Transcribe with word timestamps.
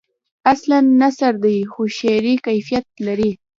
اصلاً 0.53 0.79
نثر 1.01 1.33
دی 1.43 1.57
خو 1.71 1.81
شعری 1.97 2.33
کیفیت 2.45 2.85
لري. 3.05 3.31